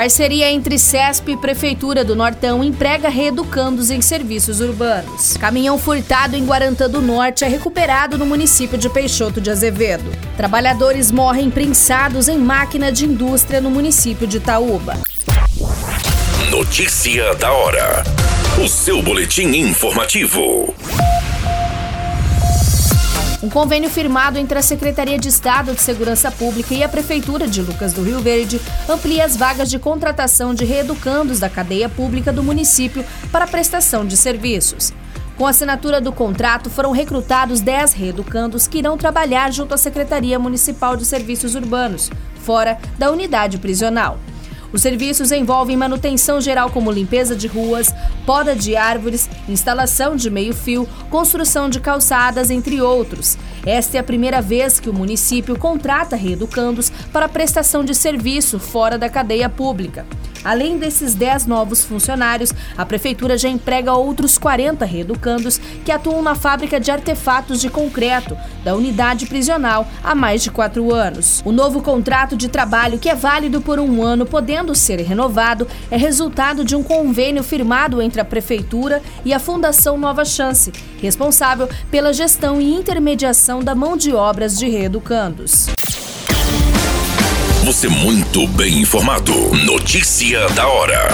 [0.00, 5.36] Parceria entre CESP e Prefeitura do Nortão emprega reeducandos em serviços urbanos.
[5.36, 10.10] Caminhão furtado em Guarantã do Norte é recuperado no município de Peixoto de Azevedo.
[10.38, 14.96] Trabalhadores morrem prensados em máquina de indústria no município de Itaúba.
[16.50, 18.02] Notícia da hora.
[18.58, 20.74] O seu boletim informativo.
[23.42, 27.62] Um convênio firmado entre a Secretaria de Estado de Segurança Pública e a Prefeitura de
[27.62, 32.42] Lucas do Rio Verde amplia as vagas de contratação de reeducandos da cadeia pública do
[32.42, 34.92] município para prestação de serviços.
[35.38, 40.38] Com a assinatura do contrato, foram recrutados 10 reeducandos que irão trabalhar junto à Secretaria
[40.38, 42.10] Municipal de Serviços Urbanos,
[42.42, 44.18] fora da unidade prisional.
[44.72, 47.92] Os serviços envolvem manutenção geral como limpeza de ruas,
[48.24, 53.36] poda de árvores, instalação de meio-fio, construção de calçadas, entre outros.
[53.66, 58.96] Esta é a primeira vez que o município contrata reeducandos para prestação de serviço fora
[58.96, 60.06] da cadeia pública.
[60.44, 66.34] Além desses 10 novos funcionários, a prefeitura já emprega outros 40 reeducandos que atuam na
[66.34, 71.42] fábrica de artefatos de concreto da unidade prisional há mais de quatro anos.
[71.44, 75.96] O novo contrato de trabalho, que é válido por um ano, podendo ser renovado, é
[75.96, 82.12] resultado de um convênio firmado entre a prefeitura e a Fundação Nova Chance, responsável pela
[82.12, 85.79] gestão e intermediação da mão de obras de reeducandos.
[87.80, 89.32] Você muito bem informado.
[89.64, 91.08] Notícia da hora.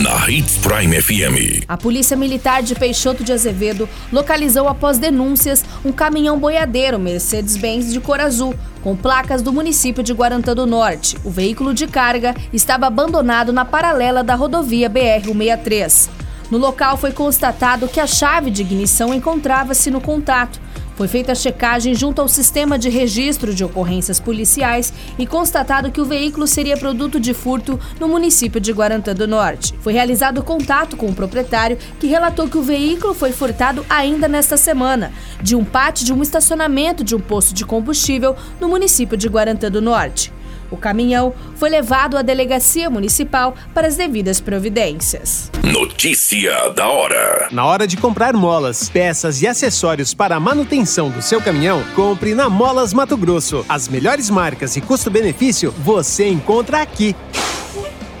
[0.00, 1.64] Na Hits Prime FM.
[1.66, 7.98] A Polícia Militar de Peixoto de Azevedo localizou após denúncias um caminhão boiadeiro Mercedes-Benz de
[7.98, 8.54] cor azul,
[8.84, 11.16] com placas do município de Guarantã do Norte.
[11.24, 16.08] O veículo de carga estava abandonado na paralela da rodovia BR-163.
[16.52, 20.60] No local foi constatado que a chave de ignição encontrava-se no contato
[20.96, 26.00] foi feita a checagem junto ao sistema de registro de ocorrências policiais e constatado que
[26.00, 29.74] o veículo seria produto de furto no município de Guarantã do Norte.
[29.80, 34.56] Foi realizado contato com o proprietário, que relatou que o veículo foi furtado ainda nesta
[34.56, 35.12] semana,
[35.42, 39.70] de um pátio de um estacionamento de um posto de combustível no município de Guarantã
[39.70, 40.32] do Norte.
[40.70, 45.50] O caminhão foi levado à delegacia municipal para as devidas providências.
[45.62, 47.48] Notícia da hora.
[47.50, 52.34] Na hora de comprar molas, peças e acessórios para a manutenção do seu caminhão, compre
[52.34, 53.64] na Molas Mato Grosso.
[53.68, 57.14] As melhores marcas e custo-benefício você encontra aqui.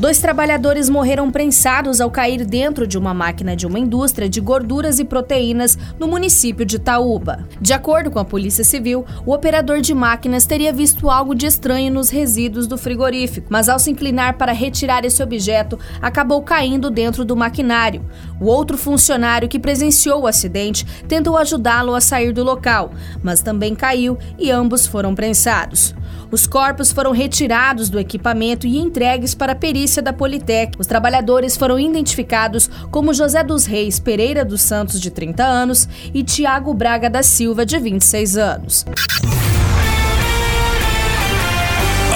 [0.00, 4.98] Dois trabalhadores morreram prensados ao cair dentro de uma máquina de uma indústria de gorduras
[4.98, 7.46] e proteínas no município de Itaúba.
[7.60, 11.92] De acordo com a Polícia Civil, o operador de máquinas teria visto algo de estranho
[11.92, 17.22] nos resíduos do frigorífico, mas ao se inclinar para retirar esse objeto, acabou caindo dentro
[17.22, 18.02] do maquinário.
[18.40, 22.90] O outro funcionário que presenciou o acidente tentou ajudá-lo a sair do local,
[23.22, 25.94] mas também caiu e ambos foram prensados.
[26.30, 30.76] Os corpos foram retirados do equipamento e entregues para a perícia da Politec.
[30.78, 36.22] Os trabalhadores foram identificados como José dos Reis Pereira dos Santos, de 30 anos, e
[36.22, 38.86] Tiago Braga da Silva, de 26 anos.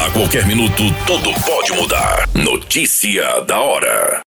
[0.04, 2.28] A qualquer minuto, tudo pode mudar.
[2.34, 4.22] Notícia da hora.